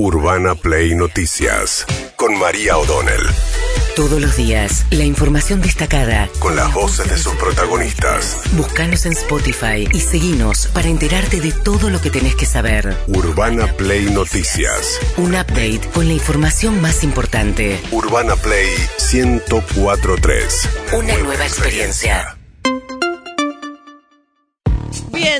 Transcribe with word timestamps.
Urbana 0.00 0.54
Play 0.54 0.94
Noticias 0.94 1.84
con 2.14 2.38
María 2.38 2.78
O'Donnell. 2.78 3.26
Todos 3.96 4.20
los 4.20 4.36
días, 4.36 4.86
la 4.92 5.02
información 5.02 5.60
destacada. 5.60 6.28
Con 6.38 6.54
las 6.54 6.72
voces 6.72 7.10
de 7.10 7.18
sus 7.18 7.34
protagonistas. 7.34 8.42
Búscanos 8.52 9.06
en 9.06 9.14
Spotify 9.14 9.88
y 9.92 9.98
seguinos 9.98 10.68
para 10.68 10.86
enterarte 10.86 11.40
de 11.40 11.50
todo 11.50 11.90
lo 11.90 12.00
que 12.00 12.10
tenés 12.10 12.36
que 12.36 12.46
saber. 12.46 12.96
Urbana 13.08 13.66
Play 13.72 14.04
Noticias. 14.04 15.00
Un 15.16 15.34
update 15.34 15.80
con 15.92 16.06
la 16.06 16.14
información 16.14 16.80
más 16.80 17.02
importante. 17.02 17.80
Urbana 17.90 18.36
Play 18.36 18.68
1043. 19.12 20.68
Una 20.92 21.18
nueva 21.18 21.44
experiencia. 21.44 22.37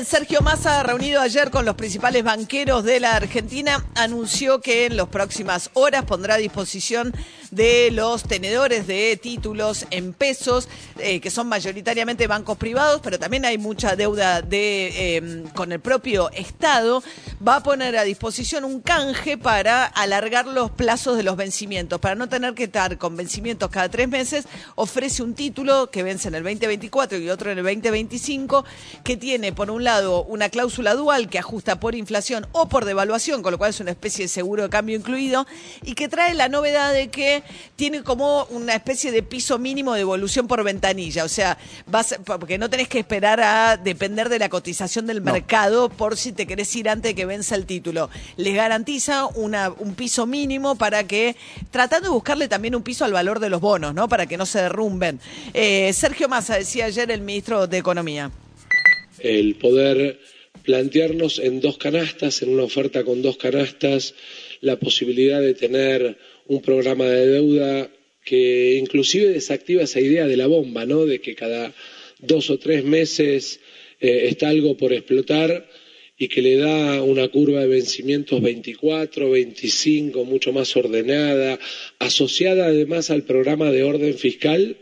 Sergio 0.05 0.41
Massa, 0.41 0.81
reunido 0.83 1.19
ayer 1.19 1.49
con 1.49 1.65
los 1.65 1.75
principales 1.75 2.23
banqueros 2.23 2.83
de 2.83 2.99
la 2.99 3.15
Argentina, 3.15 3.85
anunció 3.95 4.61
que 4.61 4.85
en 4.85 4.95
las 4.95 5.07
próximas 5.07 5.69
horas 5.73 6.05
pondrá 6.05 6.35
a 6.35 6.37
disposición 6.37 7.13
de 7.51 7.89
los 7.91 8.23
tenedores 8.23 8.85
de 8.87 9.19
títulos 9.21 9.87
en 9.89 10.13
pesos, 10.13 10.69
eh, 10.99 11.19
que 11.19 11.31
son 11.31 11.47
mayoritariamente 11.47 12.27
bancos 12.27 12.57
privados, 12.57 13.01
pero 13.03 13.17
también 13.17 13.45
hay 13.45 13.57
mucha 13.57 13.95
deuda 13.95 14.41
de, 14.41 15.17
eh, 15.17 15.43
con 15.55 15.71
el 15.71 15.79
propio 15.79 16.29
Estado, 16.31 17.03
va 17.45 17.57
a 17.57 17.63
poner 17.63 17.97
a 17.97 18.03
disposición 18.03 18.65
un 18.65 18.81
canje 18.81 19.37
para 19.37 19.85
alargar 19.85 20.45
los 20.45 20.71
plazos 20.71 21.17
de 21.17 21.23
los 21.23 21.35
vencimientos, 21.35 21.99
para 21.99 22.15
no 22.15 22.29
tener 22.29 22.53
que 22.53 22.65
estar 22.65 22.97
con 22.97 23.17
vencimientos 23.17 23.69
cada 23.69 23.89
tres 23.89 24.07
meses, 24.07 24.45
ofrece 24.75 25.23
un 25.23 25.33
título 25.33 25.89
que 25.89 26.03
vence 26.03 26.27
en 26.27 26.35
el 26.35 26.43
2024 26.43 27.17
y 27.17 27.29
otro 27.29 27.51
en 27.51 27.57
el 27.57 27.63
2025, 27.63 28.63
que 29.03 29.17
tiene 29.17 29.51
por 29.51 29.71
un 29.71 29.83
lado 29.83 29.88
una 30.27 30.49
cláusula 30.49 30.93
dual 30.95 31.29
que 31.29 31.39
ajusta 31.39 31.79
por 31.79 31.95
inflación 31.95 32.47
o 32.51 32.69
por 32.69 32.85
devaluación, 32.85 33.41
con 33.41 33.51
lo 33.51 33.57
cual 33.57 33.71
es 33.71 33.79
una 33.79 33.91
especie 33.91 34.25
de 34.25 34.29
seguro 34.29 34.63
de 34.63 34.69
cambio 34.69 34.95
incluido, 34.95 35.45
y 35.83 35.93
que 35.93 36.07
trae 36.07 36.33
la 36.33 36.49
novedad 36.49 36.93
de 36.93 37.09
que 37.09 37.43
tiene 37.75 38.03
como 38.03 38.45
una 38.45 38.75
especie 38.75 39.11
de 39.11 39.23
piso 39.23 39.57
mínimo 39.57 39.93
de 39.93 40.01
evolución 40.01 40.47
por 40.47 40.63
ventanilla, 40.63 41.23
o 41.23 41.29
sea, 41.29 41.57
vas, 41.87 42.15
porque 42.23 42.57
no 42.57 42.69
tenés 42.69 42.87
que 42.87 42.99
esperar 42.99 43.41
a 43.41 43.77
depender 43.77 44.29
de 44.29 44.39
la 44.39 44.49
cotización 44.49 45.07
del 45.07 45.21
mercado 45.21 45.89
por 45.89 46.17
si 46.17 46.31
te 46.31 46.45
querés 46.45 46.75
ir 46.75 46.89
antes 46.89 47.11
de 47.11 47.15
que 47.15 47.25
venza 47.25 47.55
el 47.55 47.65
título. 47.65 48.09
Les 48.37 48.55
garantiza 48.55 49.25
una, 49.27 49.71
un 49.77 49.95
piso 49.95 50.25
mínimo 50.25 50.75
para 50.75 51.05
que, 51.05 51.35
tratando 51.71 52.09
de 52.09 52.13
buscarle 52.13 52.47
también 52.47 52.75
un 52.75 52.83
piso 52.83 53.05
al 53.05 53.13
valor 53.13 53.39
de 53.39 53.49
los 53.49 53.61
bonos, 53.61 53.93
¿no? 53.93 54.07
Para 54.07 54.25
que 54.25 54.37
no 54.37 54.45
se 54.45 54.61
derrumben. 54.61 55.19
Eh, 55.53 55.91
Sergio 55.93 56.27
Massa 56.27 56.55
decía 56.55 56.85
ayer 56.85 57.09
el 57.11 57.21
ministro 57.21 57.67
de 57.67 57.77
Economía 57.77 58.31
el 59.21 59.55
poder 59.55 60.19
plantearnos 60.63 61.39
en 61.39 61.61
dos 61.61 61.77
canastas, 61.77 62.41
en 62.41 62.49
una 62.49 62.63
oferta 62.63 63.03
con 63.03 63.21
dos 63.21 63.37
canastas, 63.37 64.15
la 64.61 64.77
posibilidad 64.77 65.41
de 65.41 65.53
tener 65.53 66.17
un 66.47 66.61
programa 66.61 67.05
de 67.05 67.27
deuda 67.27 67.89
que 68.23 68.75
inclusive 68.75 69.29
desactiva 69.29 69.83
esa 69.83 70.01
idea 70.01 70.27
de 70.27 70.37
la 70.37 70.47
bomba, 70.47 70.85
¿no? 70.85 71.05
De 71.05 71.19
que 71.19 71.35
cada 71.35 71.73
dos 72.19 72.49
o 72.49 72.59
tres 72.59 72.83
meses 72.83 73.59
eh, 73.99 74.27
está 74.29 74.49
algo 74.49 74.75
por 74.75 74.93
explotar 74.93 75.67
y 76.17 76.27
que 76.27 76.41
le 76.41 76.57
da 76.57 77.01
una 77.01 77.29
curva 77.29 77.61
de 77.61 77.67
vencimientos 77.67 78.41
24, 78.41 79.29
25, 79.29 80.25
mucho 80.25 80.51
más 80.51 80.75
ordenada, 80.75 81.57
asociada 81.97 82.65
además 82.65 83.09
al 83.09 83.23
programa 83.23 83.71
de 83.71 83.83
orden 83.83 84.13
fiscal 84.15 84.75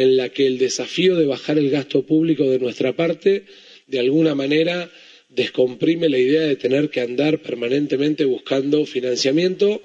en 0.00 0.16
la 0.16 0.30
que 0.30 0.46
el 0.46 0.56
desafío 0.56 1.14
de 1.16 1.26
bajar 1.26 1.58
el 1.58 1.68
gasto 1.68 2.06
público 2.06 2.48
de 2.48 2.58
nuestra 2.58 2.96
parte, 2.96 3.44
de 3.86 3.98
alguna 3.98 4.34
manera, 4.34 4.90
descomprime 5.28 6.08
la 6.08 6.16
idea 6.16 6.40
de 6.40 6.56
tener 6.56 6.88
que 6.88 7.02
andar 7.02 7.42
permanentemente 7.42 8.24
buscando 8.24 8.86
financiamiento 8.86 9.82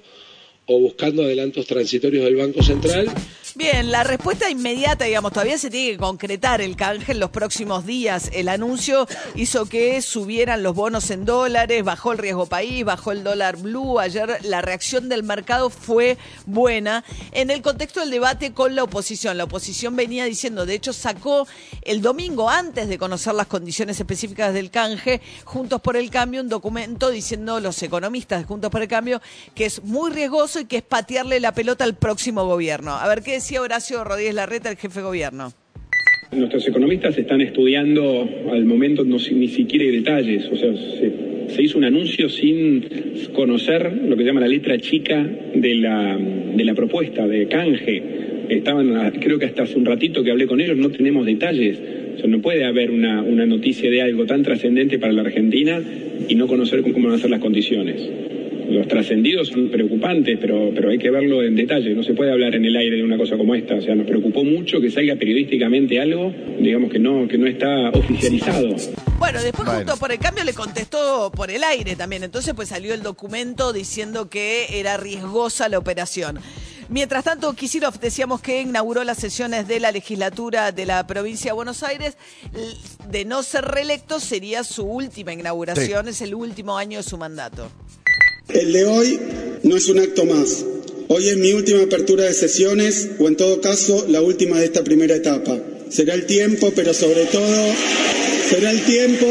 o 0.67 0.79
buscando 0.79 1.23
adelantos 1.23 1.67
transitorios 1.67 2.23
del 2.23 2.37
Banco 2.37 2.63
Central 2.63 3.09
Bien, 3.57 3.89
la 3.89 4.03
respuesta 4.03 4.49
inmediata, 4.49 5.05
digamos, 5.05 5.31
todavía 5.31 5.57
se 5.57 5.69
tiene 5.69 5.93
que 5.93 5.97
concretar 5.97 6.59
el 6.59 6.75
canje 6.75 7.13
en 7.13 7.21
los 7.21 7.29
próximos 7.29 7.85
días. 7.85 8.29
El 8.33 8.49
anuncio 8.49 9.07
hizo 9.33 9.65
que 9.65 10.01
subieran 10.01 10.61
los 10.61 10.75
bonos 10.75 11.09
en 11.09 11.23
dólares, 11.23 11.81
bajó 11.85 12.11
el 12.11 12.17
riesgo 12.17 12.47
país, 12.47 12.83
bajó 12.83 13.13
el 13.13 13.23
dólar 13.23 13.55
blue. 13.55 13.97
Ayer 13.97 14.39
la 14.43 14.61
reacción 14.61 15.07
del 15.07 15.23
mercado 15.23 15.69
fue 15.69 16.17
buena 16.45 17.05
en 17.31 17.49
el 17.49 17.61
contexto 17.61 18.01
del 18.01 18.09
debate 18.09 18.51
con 18.51 18.75
la 18.75 18.83
oposición. 18.83 19.37
La 19.37 19.45
oposición 19.45 19.95
venía 19.95 20.25
diciendo, 20.25 20.65
de 20.65 20.73
hecho, 20.73 20.91
sacó 20.91 21.47
el 21.83 22.01
domingo 22.01 22.49
antes 22.49 22.89
de 22.89 22.97
conocer 22.97 23.35
las 23.35 23.47
condiciones 23.47 23.97
específicas 23.97 24.53
del 24.53 24.69
canje, 24.69 25.21
Juntos 25.45 25.79
por 25.79 25.95
el 25.95 26.09
Cambio, 26.09 26.41
un 26.41 26.49
documento 26.49 27.09
diciendo 27.09 27.61
los 27.61 27.81
economistas 27.81 28.41
de 28.41 28.47
Juntos 28.47 28.69
por 28.69 28.81
el 28.81 28.89
Cambio 28.89 29.21
que 29.53 29.65
es 29.65 29.81
muy 29.81 30.11
riesgoso 30.11 30.59
y 30.59 30.65
que 30.65 30.77
es 30.77 30.83
patearle 30.83 31.39
la 31.39 31.53
pelota 31.53 31.85
al 31.85 31.95
próximo 31.95 32.45
gobierno. 32.45 32.93
A 32.93 33.07
ver 33.07 33.23
qué 33.23 33.44
decía 33.45 33.61
Horacio 33.61 34.03
Rodríguez 34.03 34.33
Larreta, 34.33 34.71
el 34.71 34.75
jefe 34.75 35.01
de 35.01 35.05
gobierno. 35.05 35.51
Nuestros 36.31 36.67
economistas 36.67 37.15
están 37.15 37.41
estudiando 37.41 38.27
al 38.51 38.65
momento 38.65 39.03
no, 39.03 39.17
ni 39.17 39.47
siquiera 39.49 39.85
detalles, 39.85 40.47
o 40.51 40.55
sea, 40.55 40.73
se, 40.73 41.61
hizo 41.61 41.77
un 41.77 41.83
anuncio 41.83 42.27
sin 42.27 42.83
conocer 43.35 44.01
lo 44.03 44.15
que 44.17 44.23
se 44.23 44.27
llama 44.29 44.41
la 44.41 44.47
letra 44.47 44.79
chica 44.79 45.23
de 45.53 45.75
la, 45.75 46.17
de 46.17 46.63
la 46.63 46.73
propuesta 46.73 47.27
de 47.27 47.47
canje. 47.47 48.01
Estaban, 48.49 49.11
creo 49.19 49.37
que 49.37 49.45
hasta 49.45 49.61
hace 49.61 49.77
un 49.77 49.85
ratito 49.85 50.23
que 50.23 50.31
hablé 50.31 50.47
con 50.47 50.59
ellos, 50.59 50.75
no 50.75 50.89
tenemos 50.89 51.23
detalles. 51.23 51.77
O 52.15 52.17
sea, 52.17 52.27
no 52.27 52.41
puede 52.41 52.65
haber 52.65 52.89
una, 52.89 53.21
una 53.21 53.45
noticia 53.45 53.91
de 53.91 54.01
algo 54.01 54.25
tan 54.25 54.41
trascendente 54.41 54.97
para 54.97 55.13
la 55.13 55.21
Argentina 55.21 55.79
y 56.27 56.33
no 56.33 56.47
conocer 56.47 56.81
cómo 56.81 57.09
van 57.09 57.17
a 57.17 57.19
ser 57.19 57.29
las 57.29 57.41
condiciones 57.41 58.09
los 58.69 58.87
trascendidos 58.87 59.49
son 59.49 59.69
preocupantes, 59.69 60.37
pero, 60.39 60.71
pero 60.73 60.89
hay 60.89 60.97
que 60.97 61.09
verlo 61.09 61.43
en 61.43 61.55
detalle. 61.55 61.93
No 61.93 62.03
se 62.03 62.13
puede 62.13 62.31
hablar 62.31 62.55
en 62.55 62.65
el 62.65 62.75
aire 62.75 62.97
de 62.97 63.03
una 63.03 63.17
cosa 63.17 63.37
como 63.37 63.55
esta. 63.55 63.75
O 63.75 63.81
sea, 63.81 63.95
nos 63.95 64.07
preocupó 64.07 64.43
mucho 64.43 64.79
que 64.81 64.89
salga 64.89 65.15
periodísticamente 65.15 65.99
algo, 65.99 66.33
digamos 66.59 66.91
que 66.91 66.99
no, 66.99 67.27
que 67.27 67.37
no 67.37 67.47
está 67.47 67.89
oficializado. 67.89 68.75
Bueno, 69.19 69.41
después 69.41 69.67
junto 69.67 69.97
por 69.97 70.11
el 70.11 70.19
cambio 70.19 70.43
le 70.43 70.53
contestó 70.53 71.31
por 71.35 71.51
el 71.51 71.63
aire 71.63 71.95
también. 71.95 72.23
Entonces 72.23 72.53
pues 72.53 72.69
salió 72.69 72.93
el 72.93 73.01
documento 73.01 73.73
diciendo 73.73 74.29
que 74.29 74.79
era 74.79 74.97
riesgosa 74.97 75.69
la 75.69 75.77
operación. 75.77 76.39
Mientras 76.87 77.23
tanto, 77.23 77.53
Kisilov 77.53 77.99
decíamos 77.99 78.41
que 78.41 78.61
inauguró 78.61 79.03
las 79.03 79.17
sesiones 79.17 79.67
de 79.67 79.79
la 79.79 79.91
legislatura 79.91 80.71
de 80.71 80.85
la 80.85 81.07
provincia 81.07 81.51
de 81.51 81.55
Buenos 81.55 81.81
Aires. 81.81 82.15
De 83.09 83.25
no 83.25 83.41
ser 83.41 83.65
reelecto, 83.65 84.19
sería 84.19 84.63
su 84.63 84.83
última 84.83 85.33
inauguración, 85.33 86.07
es 86.07 86.21
el 86.21 86.35
último 86.35 86.77
año 86.77 86.99
de 86.99 87.03
su 87.03 87.17
mandato. 87.17 87.71
El 88.49 88.73
de 88.73 88.85
hoy 88.85 89.19
no 89.63 89.75
es 89.75 89.87
un 89.87 89.99
acto 89.99 90.25
más. 90.25 90.63
Hoy 91.07 91.29
es 91.29 91.37
mi 91.37 91.53
última 91.53 91.83
apertura 91.83 92.25
de 92.25 92.33
sesiones 92.33 93.09
o 93.19 93.27
en 93.27 93.35
todo 93.35 93.61
caso 93.61 94.05
la 94.09 94.21
última 94.21 94.59
de 94.59 94.65
esta 94.65 94.83
primera 94.83 95.15
etapa. 95.15 95.59
Será 95.89 96.13
el 96.13 96.25
tiempo, 96.25 96.71
pero 96.75 96.93
sobre 96.93 97.25
todo, 97.25 97.73
será 98.49 98.71
el 98.71 98.81
tiempo, 98.83 99.25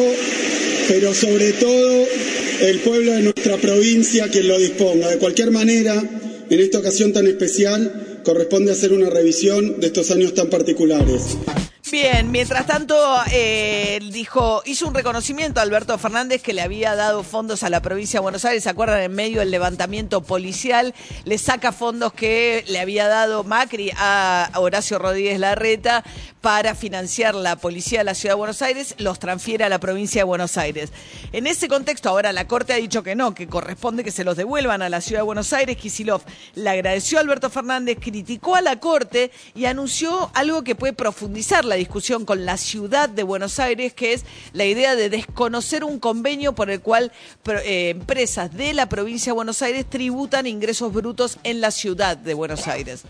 pero 0.88 1.14
sobre 1.14 1.52
todo 1.52 2.06
el 2.62 2.78
pueblo 2.80 3.12
de 3.12 3.22
nuestra 3.22 3.56
provincia 3.56 4.28
quien 4.28 4.48
lo 4.48 4.58
disponga. 4.58 5.10
De 5.10 5.18
cualquier 5.18 5.50
manera, 5.50 5.94
en 6.50 6.60
esta 6.60 6.78
ocasión 6.78 7.12
tan 7.12 7.26
especial, 7.26 8.20
corresponde 8.24 8.72
hacer 8.72 8.92
una 8.92 9.10
revisión 9.10 9.80
de 9.80 9.88
estos 9.88 10.10
años 10.10 10.34
tan 10.34 10.48
particulares. 10.48 11.22
Bien, 11.94 12.32
mientras 12.32 12.66
tanto, 12.66 12.96
eh, 13.30 14.00
dijo, 14.10 14.62
hizo 14.66 14.88
un 14.88 14.94
reconocimiento 14.94 15.60
a 15.60 15.62
Alberto 15.62 15.96
Fernández 15.96 16.42
que 16.42 16.52
le 16.52 16.60
había 16.60 16.96
dado 16.96 17.22
fondos 17.22 17.62
a 17.62 17.70
la 17.70 17.82
provincia 17.82 18.18
de 18.18 18.22
Buenos 18.22 18.44
Aires, 18.44 18.64
¿se 18.64 18.68
acuerdan? 18.68 19.00
En 19.00 19.14
medio 19.14 19.38
del 19.38 19.52
levantamiento 19.52 20.20
policial, 20.20 20.92
le 21.24 21.38
saca 21.38 21.70
fondos 21.70 22.12
que 22.12 22.64
le 22.66 22.80
había 22.80 23.06
dado 23.06 23.44
Macri 23.44 23.92
a 23.96 24.50
Horacio 24.56 24.98
Rodríguez 24.98 25.38
Larreta 25.38 26.02
para 26.40 26.74
financiar 26.74 27.34
la 27.34 27.56
policía 27.56 28.00
de 28.00 28.04
la 28.04 28.14
ciudad 28.14 28.34
de 28.34 28.38
Buenos 28.38 28.60
Aires, 28.60 28.96
los 28.98 29.18
transfiere 29.18 29.64
a 29.64 29.70
la 29.70 29.78
provincia 29.78 30.20
de 30.20 30.24
Buenos 30.24 30.58
Aires. 30.58 30.90
En 31.32 31.46
ese 31.46 31.68
contexto, 31.68 32.10
ahora 32.10 32.32
la 32.32 32.46
Corte 32.46 32.74
ha 32.74 32.76
dicho 32.76 33.02
que 33.02 33.14
no, 33.14 33.34
que 33.34 33.46
corresponde 33.46 34.04
que 34.04 34.10
se 34.10 34.24
los 34.24 34.36
devuelvan 34.36 34.82
a 34.82 34.90
la 34.90 35.00
ciudad 35.00 35.20
de 35.20 35.26
Buenos 35.26 35.54
Aires. 35.54 35.78
Kisilov 35.78 36.20
le 36.54 36.68
agradeció 36.68 37.16
a 37.16 37.22
Alberto 37.22 37.48
Fernández, 37.48 37.96
criticó 37.98 38.56
a 38.56 38.60
la 38.60 38.78
Corte 38.78 39.30
y 39.54 39.64
anunció 39.64 40.30
algo 40.34 40.64
que 40.64 40.74
puede 40.74 40.92
profundizar 40.92 41.64
la 41.64 41.76
discusión 41.76 41.83
con 42.24 42.44
la 42.44 42.56
ciudad 42.56 43.08
de 43.08 43.22
Buenos 43.22 43.58
Aires, 43.58 43.92
que 43.92 44.12
es 44.12 44.24
la 44.52 44.64
idea 44.64 44.96
de 44.96 45.10
desconocer 45.10 45.84
un 45.84 45.98
convenio 45.98 46.54
por 46.54 46.70
el 46.70 46.80
cual 46.80 47.12
eh, 47.64 47.90
empresas 47.90 48.54
de 48.56 48.74
la 48.74 48.88
provincia 48.88 49.32
de 49.32 49.34
Buenos 49.34 49.62
Aires 49.62 49.86
tributan 49.88 50.46
ingresos 50.46 50.92
brutos 50.92 51.38
en 51.44 51.60
la 51.60 51.70
ciudad 51.70 52.16
de 52.16 52.34
Buenos 52.34 52.66
Aires. 52.66 53.02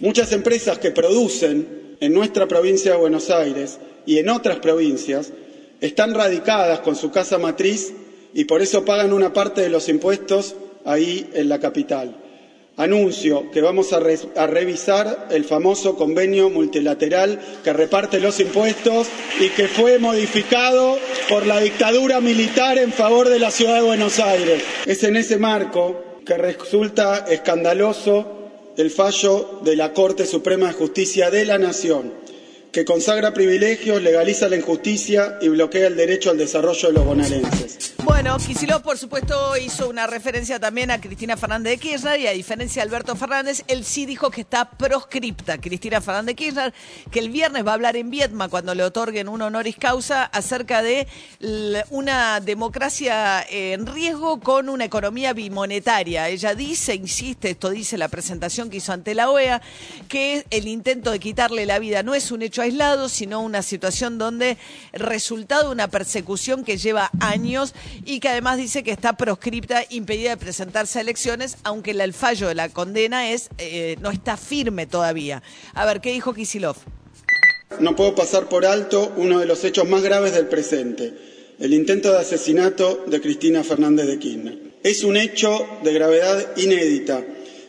Muchas 0.00 0.32
empresas 0.32 0.78
que 0.78 0.90
producen 0.90 1.96
en 2.00 2.14
nuestra 2.14 2.48
provincia 2.48 2.92
de 2.92 2.98
Buenos 2.98 3.30
Aires 3.30 3.78
y 4.06 4.18
en 4.18 4.28
otras 4.28 4.58
provincias 4.58 5.32
están 5.80 6.14
radicadas 6.14 6.80
con 6.80 6.96
su 6.96 7.10
casa 7.10 7.38
matriz 7.38 7.92
y 8.32 8.44
por 8.44 8.62
eso 8.62 8.84
pagan 8.84 9.12
una 9.12 9.32
parte 9.32 9.60
de 9.60 9.68
los 9.68 9.88
impuestos 9.88 10.54
ahí 10.84 11.28
en 11.34 11.48
la 11.48 11.58
capital. 11.58 12.16
Anuncio 12.80 13.50
que 13.50 13.60
vamos 13.60 13.92
a, 13.92 14.00
revisar 14.00 15.28
el 15.30 15.44
famoso 15.44 15.96
convenio 15.96 16.48
multilateral 16.48 17.38
que 17.62 17.74
reparte 17.74 18.20
los 18.20 18.40
impuestos 18.40 19.06
y 19.38 19.50
que 19.50 19.68
fue 19.68 19.98
modificado 19.98 20.96
por 21.28 21.46
la 21.46 21.60
dictadura 21.60 22.22
militar 22.22 22.78
en 22.78 22.90
favor 22.90 23.28
de 23.28 23.38
la 23.38 23.50
ciudad 23.50 23.74
de 23.74 23.82
Buenos 23.82 24.18
Aires. 24.18 24.62
Es 24.86 25.04
en 25.04 25.16
ese 25.16 25.36
marco 25.36 26.02
que 26.24 26.38
resulta 26.38 27.26
escandaloso 27.28 28.38
el 28.78 28.90
fallo 28.90 29.60
de 29.62 29.76
la 29.76 29.92
Corte 29.92 30.24
Suprema 30.24 30.68
de 30.68 30.72
Justicia 30.72 31.30
de 31.30 31.44
la 31.44 31.58
Nación 31.58 32.14
que 32.72 32.84
consagra 32.84 33.34
privilegios, 33.34 34.00
legaliza 34.00 34.48
la 34.48 34.56
injusticia 34.56 35.38
y 35.40 35.48
bloquea 35.48 35.88
el 35.88 35.96
derecho 35.96 36.30
al 36.30 36.38
desarrollo 36.38 36.88
de 36.88 36.94
los 36.94 37.04
bonaerenses. 37.04 37.89
Bueno, 38.04 38.38
Kicillof, 38.38 38.82
por 38.82 38.96
supuesto, 38.96 39.56
hizo 39.58 39.88
una 39.88 40.06
referencia 40.06 40.58
también 40.58 40.90
a 40.90 41.00
Cristina 41.00 41.36
Fernández 41.36 41.72
de 41.72 41.78
Kirchner 41.78 42.18
y 42.20 42.26
a 42.26 42.32
diferencia 42.32 42.82
de 42.82 42.88
Alberto 42.88 43.14
Fernández, 43.14 43.62
él 43.68 43.84
sí 43.84 44.06
dijo 44.06 44.30
que 44.30 44.40
está 44.40 44.70
proscripta 44.70 45.58
Cristina 45.58 46.00
Fernández 46.00 46.26
de 46.26 46.34
Kirchner, 46.36 46.74
que 47.10 47.18
el 47.18 47.30
viernes 47.30 47.66
va 47.66 47.72
a 47.72 47.74
hablar 47.74 47.96
en 47.96 48.10
Vietma 48.10 48.48
cuando 48.48 48.74
le 48.74 48.84
otorguen 48.84 49.28
un 49.28 49.42
honoris 49.42 49.76
causa 49.76 50.24
acerca 50.24 50.82
de 50.82 51.08
una 51.90 52.40
democracia 52.40 53.44
en 53.48 53.86
riesgo 53.86 54.40
con 54.40 54.68
una 54.68 54.84
economía 54.84 55.32
bimonetaria. 55.32 56.28
Ella 56.28 56.54
dice, 56.54 56.94
insiste, 56.94 57.50
esto 57.50 57.70
dice 57.70 57.98
la 57.98 58.08
presentación 58.08 58.70
que 58.70 58.78
hizo 58.78 58.92
ante 58.92 59.14
la 59.14 59.30
OEA, 59.30 59.60
que 60.08 60.46
el 60.50 60.68
intento 60.68 61.10
de 61.10 61.20
quitarle 61.20 61.66
la 61.66 61.78
vida 61.78 62.02
no 62.02 62.14
es 62.14 62.30
un 62.30 62.42
hecho 62.42 62.62
aislado, 62.62 63.08
sino 63.08 63.40
una 63.40 63.62
situación 63.62 64.18
donde 64.18 64.56
resultado 64.92 65.70
una 65.70 65.88
persecución 65.88 66.64
que 66.64 66.78
lleva 66.78 67.10
años 67.20 67.74
y 68.04 68.20
que 68.20 68.28
además 68.28 68.56
dice 68.58 68.82
que 68.82 68.90
está 68.90 69.14
proscripta, 69.14 69.84
impedida 69.90 70.30
de 70.30 70.36
presentarse 70.36 70.98
a 70.98 71.02
elecciones, 71.02 71.56
aunque 71.64 71.92
el 71.92 72.12
fallo 72.12 72.48
de 72.48 72.54
la 72.54 72.68
condena 72.68 73.30
es 73.30 73.50
eh, 73.58 73.96
no 74.00 74.10
está 74.10 74.36
firme 74.36 74.86
todavía. 74.86 75.42
A 75.74 75.84
ver, 75.84 76.00
¿qué 76.00 76.12
dijo 76.12 76.34
Kisilov? 76.34 76.76
No 77.78 77.94
puedo 77.94 78.14
pasar 78.14 78.48
por 78.48 78.66
alto 78.66 79.12
uno 79.16 79.38
de 79.38 79.46
los 79.46 79.64
hechos 79.64 79.88
más 79.88 80.02
graves 80.02 80.32
del 80.34 80.48
presente, 80.48 81.14
el 81.58 81.72
intento 81.72 82.12
de 82.12 82.18
asesinato 82.18 83.04
de 83.06 83.20
Cristina 83.20 83.62
Fernández 83.62 84.06
de 84.06 84.18
Kirchner. 84.18 84.58
Es 84.82 85.04
un 85.04 85.16
hecho 85.16 85.66
de 85.84 85.92
gravedad 85.92 86.56
inédita 86.56 87.22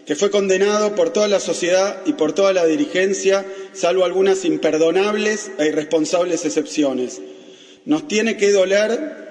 que 0.05 0.15
fue 0.15 0.31
condenado 0.31 0.95
por 0.95 1.11
toda 1.11 1.27
la 1.27 1.39
sociedad 1.39 2.01
y 2.05 2.13
por 2.13 2.33
toda 2.33 2.53
la 2.53 2.65
dirigencia, 2.65 3.45
salvo 3.73 4.03
algunas 4.03 4.43
imperdonables 4.45 5.51
e 5.59 5.67
irresponsables 5.67 6.43
excepciones. 6.45 7.21
Nos 7.85 8.07
tiene 8.07 8.37
que 8.37 8.51
doler 8.51 9.30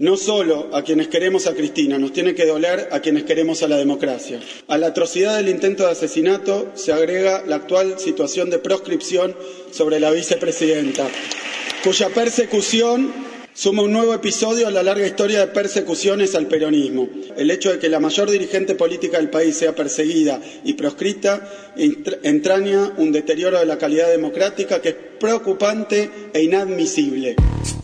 no 0.00 0.16
solo 0.16 0.70
a 0.72 0.82
quienes 0.82 1.08
queremos 1.08 1.46
a 1.46 1.54
Cristina, 1.54 1.98
nos 1.98 2.14
tiene 2.14 2.34
que 2.34 2.46
doler 2.46 2.88
a 2.90 3.00
quienes 3.00 3.24
queremos 3.24 3.62
a 3.62 3.68
la 3.68 3.76
democracia. 3.76 4.40
A 4.66 4.78
la 4.78 4.88
atrocidad 4.88 5.36
del 5.36 5.50
intento 5.50 5.84
de 5.84 5.90
asesinato 5.92 6.72
se 6.74 6.90
agrega 6.92 7.44
la 7.46 7.56
actual 7.56 7.98
situación 7.98 8.48
de 8.48 8.58
proscripción 8.58 9.36
sobre 9.70 10.00
la 10.00 10.10
vicepresidenta, 10.10 11.06
cuya 11.84 12.08
persecución 12.08 13.12
suma 13.52 13.82
un 13.82 13.92
nuevo 13.92 14.14
episodio 14.14 14.68
a 14.68 14.70
la 14.70 14.82
larga 14.82 15.06
historia 15.06 15.40
de 15.40 15.48
persecuciones 15.48 16.34
al 16.34 16.46
peronismo. 16.46 17.10
El 17.36 17.50
hecho 17.50 17.70
de 17.70 17.78
que 17.78 17.90
la 17.90 18.00
mayor 18.00 18.30
dirigente 18.30 18.74
política 18.74 19.18
del 19.18 19.28
país 19.28 19.54
sea 19.56 19.74
perseguida 19.74 20.40
y 20.64 20.72
proscrita 20.74 21.46
entraña 22.22 22.94
un 22.96 23.12
deterioro 23.12 23.58
de 23.58 23.66
la 23.66 23.76
calidad 23.76 24.08
democrática 24.08 24.80
que 24.80 24.88
es 24.88 24.96
preocupante 25.18 26.10
e 26.32 26.42
inadmisible. 26.42 27.36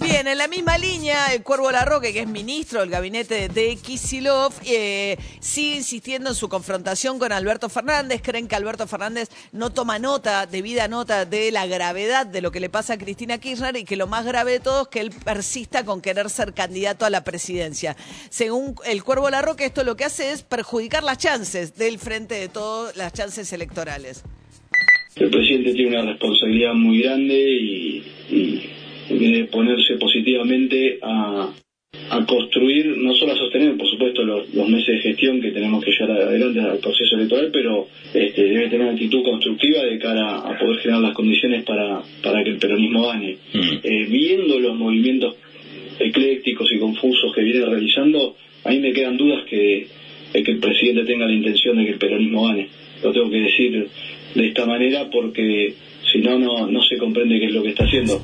Bien, 0.08 0.28
en 0.28 0.38
la 0.38 0.46
misma 0.46 0.78
línea, 0.78 1.34
el 1.34 1.42
Cuervo 1.42 1.68
Larroque, 1.72 2.12
que 2.12 2.20
es 2.20 2.28
ministro 2.28 2.78
del 2.78 2.90
gabinete 2.90 3.48
de 3.48 3.74
Kisilov, 3.74 4.52
eh, 4.64 5.16
sigue 5.40 5.78
insistiendo 5.78 6.30
en 6.30 6.36
su 6.36 6.48
confrontación 6.48 7.18
con 7.18 7.32
Alberto 7.32 7.68
Fernández. 7.68 8.22
Creen 8.22 8.46
que 8.46 8.54
Alberto 8.54 8.86
Fernández 8.86 9.30
no 9.50 9.70
toma 9.70 9.98
nota, 9.98 10.46
debida 10.46 10.86
nota 10.86 11.24
de 11.24 11.50
la 11.50 11.66
gravedad 11.66 12.24
de 12.24 12.40
lo 12.40 12.52
que 12.52 12.60
le 12.60 12.70
pasa 12.70 12.92
a 12.92 12.98
Cristina 12.98 13.38
Kirchner 13.38 13.76
y 13.76 13.84
que 13.84 13.96
lo 13.96 14.06
más 14.06 14.24
grave 14.24 14.52
de 14.52 14.60
todo 14.60 14.82
es 14.82 14.88
que 14.88 15.00
él 15.00 15.10
persista 15.10 15.84
con 15.84 16.00
querer 16.00 16.30
ser 16.30 16.54
candidato 16.54 17.04
a 17.04 17.10
la 17.10 17.24
presidencia. 17.24 17.96
Según 18.30 18.76
el 18.86 19.02
Cuervo 19.02 19.28
Larroque, 19.28 19.64
esto 19.64 19.82
lo 19.82 19.96
que 19.96 20.04
hace 20.04 20.30
es 20.30 20.44
perjudicar 20.44 21.02
las 21.02 21.18
chances 21.18 21.74
del 21.74 21.98
frente 21.98 22.36
de 22.36 22.48
todas 22.48 22.96
las 22.96 23.12
chances 23.12 23.52
electorales. 23.52 24.22
El 25.16 25.30
presidente 25.30 25.72
tiene 25.72 26.00
una 26.00 26.12
responsabilidad 26.12 26.74
muy 26.74 27.02
grande 27.02 27.34
y 27.34 28.76
de 29.08 29.44
ponerse 29.44 29.96
positivamente 29.96 30.98
a, 31.02 31.52
construir, 32.26 32.96
no 32.98 33.14
solo 33.14 33.32
a 33.32 33.36
sostener, 33.36 33.76
por 33.76 33.88
supuesto, 33.88 34.22
los, 34.22 34.68
meses 34.68 34.96
de 34.96 34.98
gestión 34.98 35.40
que 35.40 35.50
tenemos 35.50 35.84
que 35.84 35.90
llevar 35.90 36.22
adelante 36.22 36.60
al 36.60 36.78
proceso 36.78 37.16
electoral, 37.16 37.50
pero 37.52 37.88
este, 38.12 38.42
debe 38.44 38.68
tener 38.68 38.82
una 38.82 38.92
actitud 38.92 39.22
constructiva 39.22 39.82
de 39.82 39.98
cara 39.98 40.36
a 40.38 40.58
poder 40.58 40.78
generar 40.78 41.02
las 41.02 41.14
condiciones 41.14 41.64
para, 41.64 42.02
para 42.22 42.44
que 42.44 42.50
el 42.50 42.58
peronismo 42.58 43.08
gane. 43.08 43.38
Mm. 43.52 43.78
Eh, 43.82 44.06
viendo 44.08 44.58
los 44.60 44.76
movimientos 44.76 45.36
eclécticos 45.98 46.70
y 46.72 46.78
confusos 46.78 47.32
que 47.34 47.42
viene 47.42 47.64
realizando, 47.64 48.36
a 48.64 48.70
mí 48.70 48.78
me 48.78 48.92
quedan 48.92 49.16
dudas 49.16 49.44
que, 49.48 49.86
que 50.32 50.50
el 50.50 50.58
presidente 50.58 51.04
tenga 51.04 51.26
la 51.26 51.32
intención 51.32 51.76
de 51.76 51.84
que 51.84 51.92
el 51.92 51.98
peronismo 51.98 52.46
gane. 52.46 52.68
Lo 53.02 53.12
tengo 53.12 53.30
que 53.30 53.40
decir 53.40 53.88
de 54.34 54.46
esta 54.46 54.66
manera 54.66 55.08
porque 55.10 55.74
si 56.12 56.18
no, 56.18 56.38
no 56.66 56.82
se 56.82 56.96
comprende 56.98 57.38
qué 57.38 57.46
es 57.46 57.52
lo 57.52 57.62
que 57.62 57.70
está 57.70 57.84
haciendo. 57.84 58.22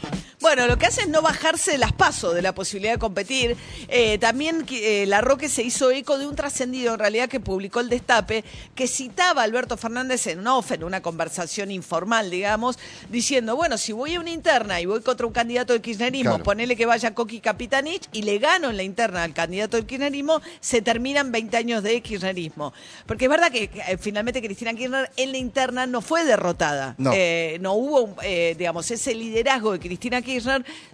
Bueno, 0.54 0.66
lo 0.66 0.76
que 0.76 0.84
hace 0.84 1.00
es 1.00 1.08
no 1.08 1.22
bajarse 1.22 1.70
de 1.70 1.78
las 1.78 1.94
pasos 1.94 2.34
de 2.34 2.42
la 2.42 2.54
posibilidad 2.54 2.92
de 2.92 2.98
competir. 2.98 3.56
Eh, 3.88 4.18
también 4.18 4.66
eh, 4.70 5.06
La 5.08 5.22
Roque 5.22 5.48
se 5.48 5.62
hizo 5.62 5.90
eco 5.90 6.18
de 6.18 6.26
un 6.26 6.36
trascendido, 6.36 6.92
en 6.92 6.98
realidad, 6.98 7.30
que 7.30 7.40
publicó 7.40 7.80
el 7.80 7.88
Destape, 7.88 8.44
que 8.74 8.86
citaba 8.86 9.40
a 9.40 9.44
Alberto 9.44 9.78
Fernández 9.78 10.26
en 10.26 10.46
off, 10.46 10.72
en 10.72 10.84
una 10.84 11.00
conversación 11.00 11.70
informal, 11.70 12.30
digamos, 12.30 12.78
diciendo, 13.08 13.56
bueno, 13.56 13.78
si 13.78 13.92
voy 13.92 14.16
a 14.16 14.20
una 14.20 14.28
interna 14.28 14.78
y 14.78 14.84
voy 14.84 15.00
contra 15.00 15.26
un 15.26 15.32
candidato 15.32 15.72
del 15.72 15.80
kirchnerismo, 15.80 16.40
ponele 16.40 16.76
que 16.76 16.84
vaya 16.84 17.14
Coqui 17.14 17.40
Capitanich 17.40 18.10
y 18.12 18.20
le 18.20 18.38
gano 18.38 18.68
en 18.68 18.76
la 18.76 18.82
interna 18.82 19.22
al 19.22 19.32
candidato 19.32 19.78
del 19.78 19.86
kirchnerismo, 19.86 20.42
se 20.60 20.82
terminan 20.82 21.32
20 21.32 21.56
años 21.56 21.82
de 21.82 21.98
kirchnerismo. 22.02 22.74
Porque 23.06 23.24
es 23.24 23.30
verdad 23.30 23.50
que 23.50 23.70
eh, 23.88 23.96
finalmente 23.98 24.42
Cristina 24.42 24.74
Kirchner 24.74 25.10
en 25.16 25.32
la 25.32 25.38
interna 25.38 25.86
no 25.86 26.02
fue 26.02 26.26
derrotada. 26.26 26.94
No, 26.98 27.10
no 27.58 27.72
hubo, 27.72 28.16
digamos, 28.20 28.90
ese 28.90 29.14
liderazgo 29.14 29.72
de 29.72 29.78
Cristina 29.78 30.20
Kirchner 30.20 30.41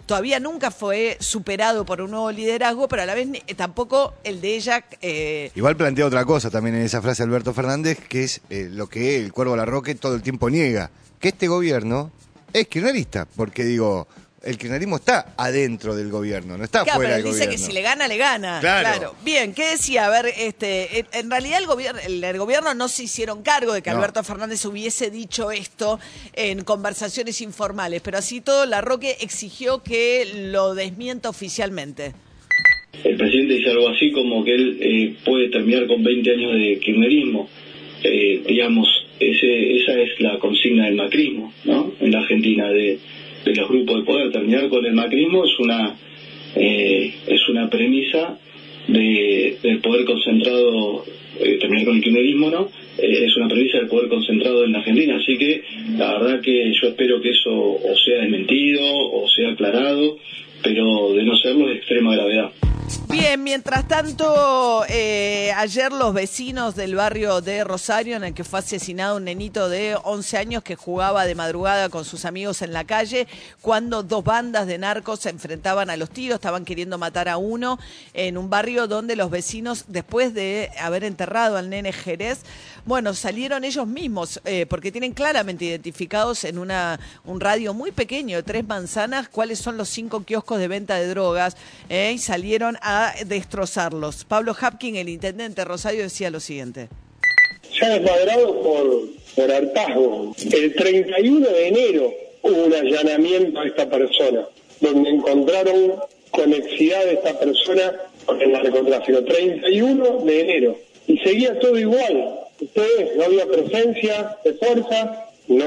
todavía 0.05 0.39
nunca 0.39 0.71
fue 0.71 1.17
superado 1.19 1.85
por 1.85 2.01
un 2.01 2.11
nuevo 2.11 2.31
liderazgo, 2.31 2.87
pero 2.87 3.03
a 3.03 3.05
la 3.05 3.15
vez 3.15 3.27
tampoco 3.55 4.13
el 4.23 4.41
de 4.41 4.55
ella. 4.55 4.85
Eh, 5.01 5.51
Igual 5.55 5.75
plantea 5.75 6.05
otra 6.05 6.25
cosa 6.25 6.49
también 6.49 6.75
en 6.75 6.83
esa 6.83 7.01
frase 7.01 7.23
Alberto 7.23 7.53
Fernández, 7.53 7.99
que 8.07 8.23
es 8.23 8.41
eh, 8.49 8.69
lo 8.71 8.87
que 8.87 9.17
el 9.17 9.31
Cuervo 9.33 9.55
Larroque 9.55 9.95
todo 9.95 10.15
el 10.15 10.21
tiempo 10.21 10.49
niega, 10.49 10.91
que 11.19 11.29
este 11.29 11.47
gobierno 11.47 12.11
es 12.53 12.67
kirchnerista, 12.67 13.25
porque 13.35 13.63
digo, 13.63 14.07
el 14.43 14.57
kirchnerismo 14.57 14.97
está 14.97 15.33
adentro 15.37 15.95
del 15.95 16.09
gobierno, 16.09 16.57
no 16.57 16.63
está 16.63 16.85
fuera 16.85 17.15
del 17.15 17.25
dice 17.25 17.49
que 17.49 17.57
si 17.57 17.71
le 17.71 17.81
gana, 17.81 18.07
le 18.07 18.17
gana. 18.17 18.59
Claro. 18.59 19.15
Bien, 19.23 19.53
¿qué 19.53 19.71
decía? 19.71 20.05
A 20.05 20.09
ver, 20.09 20.33
este, 20.37 21.05
en 21.11 21.29
realidad 21.29 21.59
el 21.59 21.65
gobierno, 21.65 21.99
el, 22.05 22.37
gobierno 22.37 22.73
no 22.73 22.87
se 22.87 23.03
hicieron 23.03 23.43
cargo 23.43 23.73
de 23.73 23.81
que 23.81 23.89
Alberto 23.89 24.23
Fernández 24.23 24.63
hubiese 24.65 25.11
dicho 25.11 25.51
esto 25.51 25.99
en 26.33 26.63
conversaciones 26.63 27.41
informales, 27.41 28.01
pero 28.01 28.17
así 28.17 28.41
todo, 28.41 28.65
la 28.65 28.81
Roque 28.81 29.17
exigió 29.19 29.83
que 29.83 30.27
lo 30.51 30.73
desmienta 30.73 31.29
oficialmente. 31.29 32.13
El 33.03 33.17
presidente 33.17 33.55
dice 33.55 33.69
algo 33.69 33.89
así 33.89 34.11
como 34.11 34.43
que 34.43 34.55
él 34.55 34.77
eh, 34.81 35.15
puede 35.23 35.49
terminar 35.49 35.87
con 35.87 36.03
20 36.03 36.31
años 36.31 36.53
de 36.53 36.79
kirchnerismo. 36.79 37.49
Eh, 38.03 38.41
digamos, 38.47 38.87
ese, 39.19 39.77
esa 39.77 39.99
es 39.99 40.19
la 40.19 40.39
consigna 40.39 40.85
del 40.85 40.95
macrismo, 40.95 41.53
¿no? 41.65 41.93
En 41.99 42.11
la 42.11 42.19
Argentina, 42.19 42.69
de 42.69 42.99
de 43.45 43.55
los 43.55 43.69
grupos 43.69 43.97
de 43.97 44.05
poder. 44.05 44.31
Terminar 44.31 44.69
con 44.69 44.85
el 44.85 44.93
macrismo 44.93 45.45
es 45.45 45.59
una, 45.59 45.95
eh, 46.55 47.13
es 47.27 47.49
una 47.49 47.69
premisa 47.69 48.37
de, 48.87 49.57
del 49.61 49.79
poder 49.79 50.05
concentrado, 50.05 51.05
eh, 51.39 51.57
terminar 51.59 51.85
con 51.85 51.95
el 51.95 52.01
kirchnerismo, 52.01 52.49
¿no? 52.49 52.69
Eh, 52.97 53.25
es 53.25 53.35
una 53.37 53.47
premisa 53.47 53.77
del 53.77 53.87
poder 53.87 54.09
concentrado 54.09 54.63
en 54.63 54.71
la 54.71 54.79
Argentina. 54.79 55.17
Así 55.17 55.37
que 55.37 55.63
la 55.97 56.17
verdad 56.17 56.41
que 56.41 56.71
yo 56.73 56.87
espero 56.89 57.21
que 57.21 57.29
eso 57.29 57.51
o 57.51 57.95
sea 58.03 58.21
desmentido 58.21 58.81
o 58.83 59.27
sea 59.27 59.49
aclarado, 59.49 60.17
pero 60.63 61.13
de 61.13 61.23
no 61.23 61.35
serlo 61.37 61.67
es 61.67 61.73
de 61.73 61.77
extrema 61.77 62.15
gravedad. 62.15 62.51
Bien, 63.07 63.43
mientras 63.43 63.87
tanto, 63.87 64.83
eh, 64.87 65.51
ayer 65.55 65.91
los 65.91 66.13
vecinos 66.13 66.75
del 66.75 66.95
barrio 66.95 67.41
de 67.41 67.63
Rosario, 67.63 68.15
en 68.15 68.23
el 68.23 68.33
que 68.33 68.43
fue 68.43 68.59
asesinado 68.59 69.17
un 69.17 69.25
nenito 69.25 69.69
de 69.69 69.95
11 70.03 70.37
años 70.37 70.63
que 70.63 70.75
jugaba 70.75 71.25
de 71.25 71.35
madrugada 71.35 71.89
con 71.89 72.05
sus 72.05 72.25
amigos 72.25 72.61
en 72.61 72.73
la 72.73 72.85
calle, 72.85 73.27
cuando 73.61 74.01
dos 74.01 74.23
bandas 74.23 74.65
de 74.65 74.77
narcos 74.77 75.19
se 75.19 75.29
enfrentaban 75.29 75.89
a 75.89 75.97
los 75.97 76.09
tiros, 76.09 76.35
estaban 76.35 76.65
queriendo 76.65 76.97
matar 76.97 77.29
a 77.29 77.37
uno 77.37 77.77
en 78.13 78.37
un 78.37 78.49
barrio 78.49 78.87
donde 78.87 79.15
los 79.15 79.29
vecinos, 79.29 79.85
después 79.87 80.33
de 80.33 80.71
haber 80.79 81.03
enterrado 81.03 81.57
al 81.57 81.69
nene 81.69 81.93
Jerez, 81.93 82.39
bueno, 82.85 83.13
salieron 83.13 83.65
ellos 83.65 83.85
mismos, 83.85 84.41
eh, 84.45 84.65
porque 84.67 84.91
tienen 84.91 85.13
claramente 85.13 85.65
identificados 85.65 86.43
en 86.43 86.57
una, 86.57 86.99
un 87.25 87.39
radio 87.39 87.73
muy 87.73 87.91
pequeño 87.91 88.43
tres 88.43 88.65
manzanas 88.67 89.29
cuáles 89.29 89.59
son 89.59 89.77
los 89.77 89.89
cinco 89.89 90.23
kioscos 90.23 90.59
de 90.59 90.67
venta 90.67 90.95
de 90.95 91.07
drogas, 91.07 91.55
eh, 91.89 92.13
y 92.15 92.17
salieron 92.17 92.78
a 92.81 93.13
destrozarlos. 93.25 94.25
Pablo 94.25 94.55
Hapkin, 94.59 94.95
el 94.95 95.09
intendente 95.09 95.65
Rosario, 95.65 96.03
decía 96.03 96.29
lo 96.29 96.39
siguiente. 96.39 96.89
se 97.71 97.85
ha 97.85 97.89
desmadrado 97.89 98.61
por, 98.61 99.01
por 99.35 99.51
hartazgo. 99.51 100.35
El 100.51 100.73
31 100.75 101.49
de 101.49 101.67
enero 101.67 102.13
hubo 102.41 102.65
un 102.65 102.73
allanamiento 102.73 103.59
a 103.59 103.67
esta 103.67 103.89
persona, 103.89 104.47
donde 104.81 105.09
encontraron 105.09 105.95
conexidad 106.31 107.05
de 107.05 107.13
esta 107.13 107.39
persona 107.39 107.93
con 108.25 108.41
el 108.41 108.51
narcotráfico. 108.51 109.23
31 109.23 110.25
de 110.25 110.41
enero. 110.41 110.77
Y 111.07 111.17
seguía 111.19 111.59
todo 111.59 111.77
igual. 111.77 112.39
Ustedes, 112.61 113.15
no 113.15 113.23
había 113.23 113.45
presencia 113.47 114.37
de 114.43 114.53
fuerza, 114.53 115.28
no, 115.49 115.65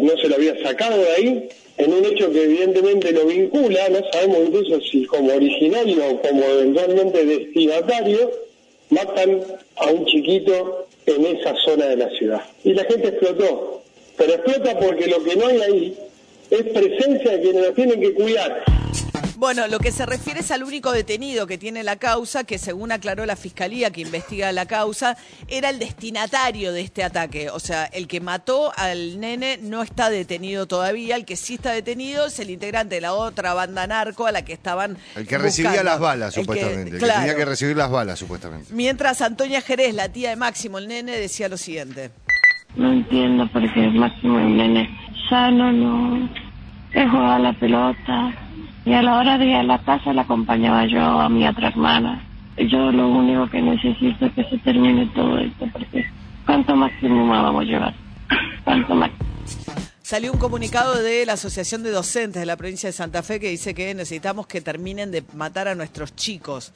no 0.00 0.16
se 0.18 0.28
lo 0.28 0.34
había 0.34 0.60
sacado 0.62 0.98
de 0.98 1.10
ahí, 1.12 1.48
en 1.78 1.92
un 1.92 2.04
hecho 2.04 2.30
que 2.30 2.42
evidentemente 2.42 3.12
lo 3.12 3.24
vincula, 3.24 3.88
no 3.88 4.00
sabemos 4.12 4.38
incluso 4.48 4.80
si 4.82 5.06
como 5.06 5.32
originario 5.32 6.04
o 6.10 6.20
como 6.20 6.44
eventualmente 6.44 7.24
destinatario, 7.24 8.30
matan 8.90 9.42
a 9.76 9.86
un 9.86 10.04
chiquito 10.04 10.86
en 11.06 11.24
esa 11.24 11.54
zona 11.64 11.86
de 11.86 11.96
la 11.96 12.10
ciudad. 12.10 12.42
Y 12.64 12.74
la 12.74 12.84
gente 12.84 13.08
explotó. 13.08 13.82
Pero 14.16 14.34
explota 14.34 14.78
porque 14.78 15.06
lo 15.06 15.22
que 15.24 15.36
no 15.36 15.46
hay 15.46 15.60
ahí 15.62 15.96
es 16.50 16.62
presencia 16.64 17.32
de 17.32 17.40
quienes 17.40 17.62
nos 17.62 17.74
tienen 17.74 18.00
que 18.00 18.12
cuidar. 18.12 18.64
Bueno, 19.40 19.66
lo 19.68 19.78
que 19.78 19.90
se 19.90 20.04
refiere 20.04 20.40
es 20.40 20.50
al 20.50 20.62
único 20.62 20.92
detenido 20.92 21.46
que 21.46 21.56
tiene 21.56 21.82
la 21.82 21.96
causa, 21.96 22.44
que 22.44 22.58
según 22.58 22.92
aclaró 22.92 23.24
la 23.24 23.36
fiscalía 23.36 23.90
que 23.90 24.02
investiga 24.02 24.52
la 24.52 24.66
causa, 24.66 25.16
era 25.48 25.70
el 25.70 25.78
destinatario 25.78 26.74
de 26.74 26.82
este 26.82 27.02
ataque. 27.02 27.48
O 27.48 27.58
sea, 27.58 27.86
el 27.86 28.06
que 28.06 28.20
mató 28.20 28.70
al 28.76 29.18
nene 29.18 29.58
no 29.62 29.82
está 29.82 30.10
detenido 30.10 30.66
todavía. 30.66 31.16
El 31.16 31.24
que 31.24 31.36
sí 31.36 31.54
está 31.54 31.72
detenido 31.72 32.26
es 32.26 32.38
el 32.38 32.50
integrante 32.50 32.96
de 32.96 33.00
la 33.00 33.14
otra 33.14 33.54
banda 33.54 33.86
narco 33.86 34.26
a 34.26 34.30
la 34.32 34.42
que 34.44 34.52
estaban. 34.52 34.98
El 35.16 35.26
que 35.26 35.38
recibía 35.38 35.82
las 35.82 35.98
balas, 35.98 36.36
El 36.36 36.42
que- 36.42 36.52
supuestamente. 36.52 36.90
El 36.90 36.98
que, 36.98 37.04
claro. 37.06 37.20
tenía 37.20 37.36
que 37.36 37.44
recibir 37.46 37.76
las 37.78 37.90
balas, 37.90 38.18
supuestamente. 38.18 38.74
Mientras 38.74 39.22
Antonia 39.22 39.62
Jerez, 39.62 39.94
la 39.94 40.10
tía 40.10 40.28
de 40.28 40.36
Máximo, 40.36 40.76
el 40.76 40.86
nene, 40.86 41.12
decía 41.12 41.48
lo 41.48 41.56
siguiente. 41.56 42.10
No 42.76 42.92
entiendo 42.92 43.48
por 43.50 43.62
qué 43.72 43.88
Máximo 43.88 44.38
el 44.38 44.54
nene 44.54 44.90
sano 45.30 45.72
no 45.72 46.28
es 46.92 47.10
jugar 47.10 47.40
la 47.40 47.54
pelota 47.58 48.34
y 48.84 48.92
a 48.92 49.02
la 49.02 49.18
hora 49.18 49.38
de 49.38 49.46
ir 49.46 49.56
a 49.56 49.62
la 49.62 49.78
casa 49.78 50.12
la 50.12 50.22
acompañaba 50.22 50.86
yo 50.86 51.00
a 51.00 51.28
mi 51.28 51.46
otra 51.46 51.68
hermana. 51.68 52.20
Yo 52.56 52.92
lo 52.92 53.08
único 53.08 53.48
que 53.48 53.62
necesito 53.62 54.26
es 54.26 54.32
que 54.32 54.44
se 54.44 54.58
termine 54.58 55.06
todo 55.14 55.38
esto 55.38 55.66
porque 55.72 56.04
¿cuánto 56.44 56.76
más 56.76 56.90
vamos 57.02 57.62
a 57.62 57.64
llevar? 57.64 57.94
¿Cuánto 58.64 58.94
más? 58.94 59.10
Salió 60.10 60.32
un 60.32 60.40
comunicado 60.40 61.00
de 61.00 61.24
la 61.24 61.34
Asociación 61.34 61.84
de 61.84 61.92
Docentes 61.92 62.40
de 62.40 62.44
la 62.44 62.56
provincia 62.56 62.88
de 62.88 62.92
Santa 62.92 63.22
Fe 63.22 63.38
que 63.38 63.48
dice 63.48 63.74
que 63.74 63.94
necesitamos 63.94 64.48
que 64.48 64.60
terminen 64.60 65.12
de 65.12 65.22
matar 65.34 65.68
a 65.68 65.76
nuestros 65.76 66.16
chicos. 66.16 66.72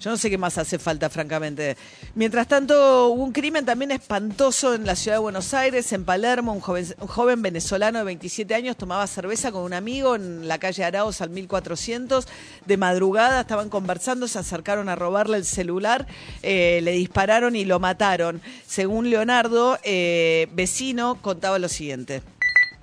Yo 0.00 0.10
no 0.10 0.16
sé 0.16 0.28
qué 0.28 0.36
más 0.36 0.58
hace 0.58 0.80
falta, 0.80 1.08
francamente. 1.08 1.76
Mientras 2.16 2.48
tanto, 2.48 3.06
hubo 3.06 3.22
un 3.22 3.30
crimen 3.30 3.64
también 3.64 3.92
espantoso 3.92 4.74
en 4.74 4.84
la 4.84 4.96
ciudad 4.96 5.18
de 5.18 5.20
Buenos 5.20 5.54
Aires, 5.54 5.92
en 5.92 6.04
Palermo. 6.04 6.52
Un 6.54 6.60
joven, 6.60 7.40
venezolano 7.40 8.00
de 8.00 8.04
27 8.04 8.52
años 8.52 8.76
tomaba 8.76 9.06
cerveza 9.06 9.52
con 9.52 9.62
un 9.62 9.74
amigo 9.74 10.16
en 10.16 10.48
la 10.48 10.58
calle 10.58 10.82
Araos 10.82 11.20
al 11.20 11.30
1400. 11.30 12.26
De 12.66 12.76
madrugada 12.76 13.42
estaban 13.42 13.68
conversando, 13.68 14.26
se 14.26 14.40
acercaron 14.40 14.88
a 14.88 14.96
robarle 14.96 15.36
el 15.36 15.44
celular, 15.44 16.08
eh, 16.42 16.80
le 16.82 16.90
dispararon 16.90 17.54
y 17.54 17.64
lo 17.64 17.78
mataron. 17.78 18.42
Según 18.66 19.08
Leonardo, 19.08 19.78
eh, 19.84 20.48
vecino, 20.52 21.22
contaba 21.22 21.60
lo 21.60 21.68
siguiente. 21.68 22.22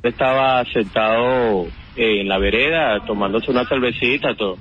Estaba 0.03 0.63
sentado 0.65 1.67
en 1.95 2.27
la 2.27 2.37
vereda 2.37 3.05
tomándose 3.05 3.51
una 3.51 3.65
cervecita, 3.65 4.35
todo 4.35 4.57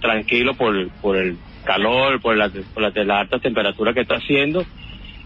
tranquilo 0.00 0.54
por, 0.54 0.88
por 1.00 1.16
el 1.16 1.36
calor, 1.64 2.20
por 2.20 2.36
la, 2.36 2.48
por 2.48 2.82
la, 2.82 3.04
la 3.04 3.20
alta 3.20 3.38
temperatura 3.38 3.92
que 3.92 4.02
está 4.02 4.16
haciendo, 4.16 4.64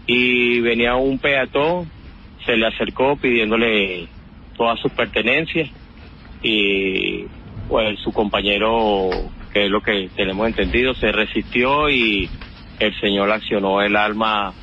y 0.07 0.59
venía 0.61 0.95
un 0.95 1.19
peatón, 1.19 1.89
se 2.45 2.57
le 2.57 2.65
acercó 2.65 3.15
pidiéndole 3.17 4.07
todas 4.57 4.79
sus 4.79 4.91
pertenencias, 4.93 5.69
y 6.41 7.25
pues 7.69 7.99
su 7.99 8.11
compañero, 8.11 9.09
que 9.53 9.65
es 9.65 9.71
lo 9.71 9.81
que 9.81 10.09
tenemos 10.15 10.47
entendido, 10.47 10.93
se 10.95 11.11
resistió 11.11 11.89
y 11.89 12.27
el 12.79 12.99
señor 12.99 13.31
accionó 13.31 13.81
el 13.81 13.95
arma 13.95 14.53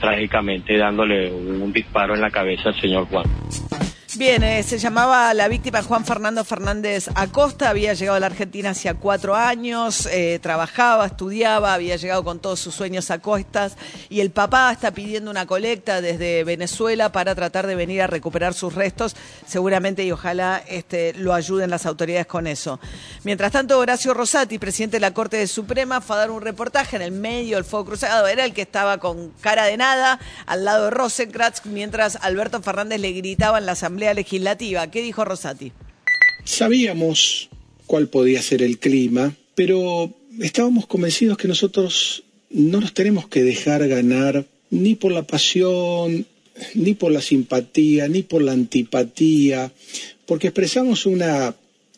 trágicamente 0.00 0.78
dándole 0.78 1.30
un 1.30 1.72
disparo 1.72 2.14
en 2.14 2.20
la 2.20 2.30
cabeza 2.30 2.68
al 2.70 2.80
señor 2.80 3.06
Juan. 3.06 3.24
Bien, 4.16 4.42
eh, 4.42 4.64
se 4.64 4.78
llamaba 4.78 5.32
la 5.34 5.46
víctima 5.46 5.84
Juan 5.84 6.04
Fernando 6.04 6.44
Fernández 6.44 7.08
Acosta, 7.14 7.70
había 7.70 7.94
llegado 7.94 8.16
a 8.16 8.20
la 8.20 8.26
Argentina 8.26 8.70
hacía 8.70 8.94
cuatro 8.94 9.36
años, 9.36 10.06
eh, 10.06 10.40
trabajaba, 10.42 11.06
estudiaba, 11.06 11.74
había 11.74 11.94
llegado 11.94 12.24
con 12.24 12.40
todos 12.40 12.58
sus 12.58 12.74
sueños 12.74 13.12
a 13.12 13.20
costas 13.20 13.76
y 14.08 14.18
el 14.18 14.32
papá 14.32 14.72
está 14.72 14.90
pidiendo 14.90 15.30
una 15.30 15.46
colecta 15.46 16.00
desde 16.00 16.42
Venezuela 16.42 17.12
para 17.12 17.36
tratar 17.36 17.68
de 17.68 17.76
venir 17.76 18.02
a 18.02 18.08
recuperar 18.08 18.52
sus 18.52 18.74
restos, 18.74 19.14
seguramente 19.46 20.02
y 20.02 20.10
ojalá 20.10 20.60
este, 20.66 21.14
lo 21.14 21.32
ayuden 21.32 21.70
las 21.70 21.86
autoridades 21.86 22.26
con 22.26 22.48
eso. 22.48 22.80
Mientras 23.22 23.52
tanto, 23.52 23.78
Horacio 23.78 24.12
Rosati, 24.12 24.58
presidente 24.58 24.96
de 24.96 25.02
la 25.02 25.14
Corte 25.14 25.46
Suprema, 25.46 26.00
fue 26.00 26.16
a 26.16 26.18
dar 26.20 26.30
un 26.32 26.42
reportaje 26.42 26.96
en 26.96 27.02
el 27.02 27.12
medio 27.12 27.56
del 27.56 27.64
fuego 27.64 27.86
cruzado, 27.86 28.26
era 28.26 28.44
el 28.44 28.54
que 28.54 28.62
estaba 28.62 28.98
con 28.98 29.30
cara 29.40 29.66
de 29.66 29.76
nada 29.76 30.18
al 30.46 30.64
lado 30.64 30.86
de 30.86 30.90
Rosencrantz, 30.90 31.64
mientras 31.64 32.16
Alberto 32.16 32.60
Fernández 32.60 33.00
le 33.00 33.12
gritaba 33.12 33.58
en 33.58 33.66
la 33.66 33.72
Asamblea 33.72 33.99
Legislativa. 34.00 34.90
¿Qué 34.90 35.02
dijo 35.02 35.24
Rosati? 35.24 35.72
Sabíamos 36.44 37.48
cuál 37.86 38.08
podía 38.08 38.42
ser 38.42 38.62
el 38.62 38.78
clima, 38.78 39.34
pero 39.54 40.12
estábamos 40.40 40.86
convencidos 40.86 41.36
que 41.36 41.48
nosotros 41.48 42.24
no 42.50 42.80
nos 42.80 42.94
tenemos 42.94 43.28
que 43.28 43.42
dejar 43.42 43.86
ganar 43.88 44.46
ni 44.70 44.94
por 44.94 45.12
la 45.12 45.22
pasión, 45.22 46.26
ni 46.74 46.94
por 46.94 47.12
la 47.12 47.20
simpatía, 47.20 48.08
ni 48.08 48.22
por 48.22 48.42
la 48.42 48.52
antipatía, 48.52 49.72
porque 50.26 50.48
expresamos 50.48 51.06
una 51.06 51.54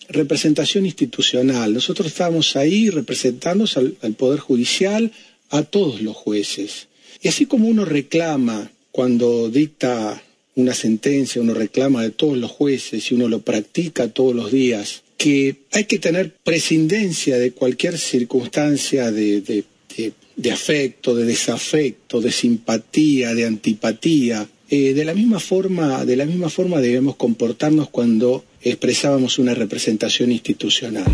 representación 0.08 0.86
institucional. 0.86 1.72
Nosotros 1.72 2.08
estábamos 2.08 2.56
ahí 2.56 2.90
representando 2.90 3.64
al, 3.76 3.96
al 4.02 4.14
Poder 4.14 4.40
Judicial, 4.40 5.12
a 5.50 5.62
todos 5.62 6.00
los 6.02 6.16
jueces. 6.16 6.88
Y 7.20 7.28
así 7.28 7.46
como 7.46 7.68
uno 7.68 7.84
reclama 7.84 8.70
cuando 8.90 9.48
dicta 9.48 10.22
una 10.54 10.74
sentencia, 10.74 11.40
uno 11.40 11.54
reclama 11.54 12.02
de 12.02 12.10
todos 12.10 12.36
los 12.36 12.50
jueces 12.50 13.10
y 13.10 13.14
uno 13.14 13.28
lo 13.28 13.40
practica 13.40 14.08
todos 14.08 14.34
los 14.34 14.52
días, 14.52 15.02
que 15.16 15.56
hay 15.70 15.84
que 15.84 15.98
tener 15.98 16.32
prescindencia 16.44 17.38
de 17.38 17.52
cualquier 17.52 17.98
circunstancia 17.98 19.10
de, 19.10 19.40
de, 19.40 20.52
afecto, 20.52 21.14
de 21.14 21.24
desafecto, 21.24 22.20
de 22.20 22.32
simpatía, 22.32 23.34
de 23.34 23.46
antipatía. 23.46 24.48
Eh, 24.68 24.94
de 24.94 25.04
la 25.04 25.14
misma 25.14 25.38
forma, 25.38 26.04
de 26.04 26.16
la 26.16 26.24
misma 26.24 26.48
forma 26.48 26.80
debemos 26.80 27.16
comportarnos 27.16 27.90
cuando 27.90 28.44
expresábamos 28.62 29.38
una 29.38 29.54
representación 29.54 30.32
institucional. 30.32 31.04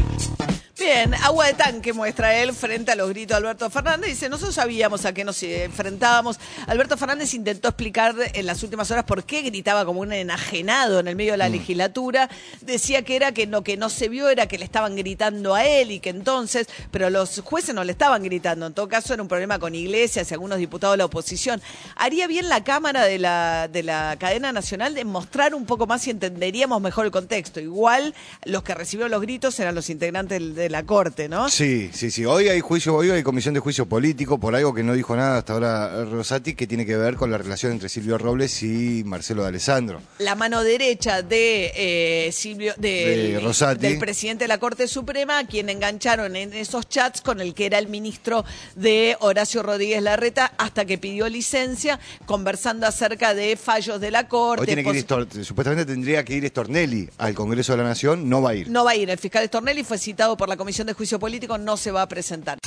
Bien, 0.90 1.12
agua 1.16 1.45
de 1.45 1.52
tanque 1.52 1.92
muestra 1.92 2.35
él 2.35 2.54
frente 2.54 2.92
a 2.92 2.97
los 2.97 3.11
gritos 3.11 3.35
de 3.35 3.47
Alberto 3.47 3.68
Fernández. 3.68 4.09
Dice, 4.09 4.30
nosotros 4.30 4.54
sabíamos 4.54 5.04
a 5.04 5.12
qué 5.12 5.23
nos 5.23 5.42
enfrentábamos. 5.42 6.40
Alberto 6.66 6.97
Fernández 6.97 7.35
intentó 7.35 7.68
explicar 7.68 8.14
en 8.33 8.47
las 8.47 8.62
últimas 8.62 8.90
horas 8.90 9.04
por 9.04 9.25
qué 9.25 9.42
gritaba 9.42 9.85
como 9.85 10.00
un 10.00 10.14
enajenado 10.14 10.99
en 10.99 11.09
el 11.09 11.14
medio 11.14 11.33
de 11.33 11.37
la 11.37 11.50
legislatura. 11.50 12.30
Decía 12.62 13.02
que 13.02 13.16
era 13.16 13.33
que 13.33 13.47
lo 13.47 13.62
que 13.62 13.76
no 13.76 13.90
se 13.90 14.09
vio 14.09 14.30
era 14.30 14.47
que 14.47 14.57
le 14.57 14.64
estaban 14.64 14.97
gritando 14.97 15.54
a 15.54 15.66
él 15.66 15.90
y 15.90 16.00
que 16.00 16.09
entonces, 16.09 16.68
pero 16.90 17.11
los 17.11 17.38
jueces 17.40 17.75
no 17.75 17.85
le 17.85 17.92
estaban 17.92 18.23
gritando. 18.23 18.64
En 18.66 18.73
todo 18.73 18.88
caso 18.88 19.12
era 19.12 19.23
un 19.23 19.28
problema 19.28 19.59
con 19.59 19.75
iglesias 19.75 20.30
y 20.30 20.33
algunos 20.33 20.57
diputados 20.57 20.95
de 20.95 20.99
la 20.99 21.04
oposición. 21.04 21.61
Haría 21.97 22.26
bien 22.26 22.49
la 22.49 22.64
Cámara 22.64 23.04
de 23.04 23.18
la, 23.18 23.68
de 23.68 23.83
la 23.83 24.16
cadena 24.18 24.52
nacional 24.52 24.95
de 24.95 25.04
mostrar 25.04 25.54
un 25.54 25.66
poco 25.66 25.87
más 25.87 26.07
y 26.07 26.11
entenderíamos 26.11 26.80
mejor 26.80 27.04
el 27.04 27.12
contexto. 27.12 27.61
Igual 27.61 28.14
los 28.47 28.62
que 28.62 28.75
recibieron 28.75 29.11
los 29.11 29.21
gritos 29.21 29.61
eran 29.61 29.75
los 29.75 29.90
integrantes 29.90 30.54
de 30.54 30.71
la 30.71 30.77
Corte, 30.85 31.28
¿no? 31.28 31.49
Sí, 31.49 31.90
sí, 31.92 32.11
sí. 32.11 32.25
Hoy 32.25 32.49
hay 32.49 32.61
juicio, 32.61 32.94
hoy 32.94 33.11
hay 33.11 33.23
comisión 33.23 33.54
de 33.54 33.61
juicio 33.61 33.87
político 33.87 34.38
por 34.38 34.54
algo 34.54 34.75
que 34.75 34.82
no 34.82 34.94
dijo 34.94 35.14
nada 35.16 35.38
hasta 35.38 35.52
ahora 35.54 36.04
Rosati, 36.04 36.54
que 36.54 36.66
tiene 36.66 36.85
que 36.87 36.97
ver 36.97 37.16
con 37.16 37.30
la 37.30 37.38
relación 37.38 37.73
entre 37.73 37.88
Silvio 37.88 38.18
Robles 38.18 38.62
y 38.62 39.02
Marcelo 39.04 39.42
de 39.42 39.49
Alessandro. 39.49 40.00
La 40.18 40.35
mano 40.35 40.62
derecha 40.62 41.23
de 41.23 41.73
eh, 41.75 42.32
Silvio, 42.32 42.75
de, 42.76 43.32
De 43.32 43.40
Rosati. 43.40 43.80
del 43.80 43.99
presidente 43.99 44.44
de 44.44 44.49
la 44.49 44.58
Corte 44.58 44.88
Suprema, 44.88 45.38
a 45.38 45.47
quien 45.47 45.68
engancharon 45.68 46.37
en 46.37 46.52
esos 46.52 46.88
chats 46.88 47.20
con 47.20 47.40
el 47.40 47.54
que 47.54 47.66
era 47.66 47.78
el 47.78 47.88
ministro 47.88 48.44
de 48.76 49.16
Horacio 49.20 49.62
Rodríguez 49.62 50.02
Larreta, 50.02 50.52
hasta 50.58 50.85
que 50.85 50.99
pidió 50.99 51.28
licencia, 51.28 51.99
conversando 52.26 52.87
acerca 52.87 53.35
de 53.35 53.56
fallos 53.56 54.00
de 54.00 54.11
la 54.11 54.28
Corte. 54.28 54.62
Hoy 54.62 54.66
tiene 54.66 54.85
que 54.85 54.99
ir, 54.99 55.44
supuestamente 55.44 55.85
tendría 55.85 56.25
que 56.25 56.35
ir 56.35 56.47
Stornelli 56.49 57.08
al 57.18 57.35
Congreso 57.35 57.73
de 57.73 57.78
la 57.78 57.85
Nación, 57.85 58.28
no 58.28 58.42
va 58.42 58.50
a 58.50 58.54
ir. 58.54 58.68
No 58.68 58.85
va 58.85 58.92
a 58.92 58.97
ir. 58.97 59.08
El 59.11 59.18
fiscal 59.18 59.44
Stornelli 59.47 59.85
fue 59.85 59.99
citado 59.99 60.37
por 60.37 60.49
la 60.49 60.56
Comisión 60.68 60.87
de 60.87 60.92
Juicio 60.92 61.18
Político, 61.18 61.56
no 61.56 61.78
se 61.78 61.90
va 61.90 62.02
a 62.02 62.08
presentar. 62.08 62.58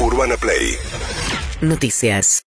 Urbana 0.00 0.34
Play 0.38 0.78
Noticias. 1.60 2.42